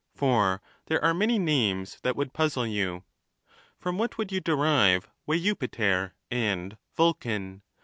for 0.15 0.63
there 0.87 1.03
are 1.05 1.13
many 1.13 1.37
names 1.37 1.99
would 2.03 2.33
puzzle 2.33 2.65
you. 2.65 3.03
From 3.77 3.99
what 3.99 4.17
would 4.17 4.31
you 4.31 4.39
derive 4.39 5.07
Vejupiter 5.27 6.13
and 6.31 6.75
Vulcan 6.95 7.61